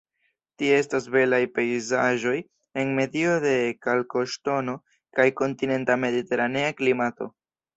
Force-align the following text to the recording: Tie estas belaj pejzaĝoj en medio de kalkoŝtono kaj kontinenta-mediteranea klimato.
Tie 0.59 0.77
estas 0.83 1.03
belaj 1.15 1.41
pejzaĝoj 1.57 2.33
en 2.83 2.95
medio 3.01 3.35
de 3.45 3.53
kalkoŝtono 3.89 4.77
kaj 5.19 5.29
kontinenta-mediteranea 5.43 6.77
klimato. 6.83 7.31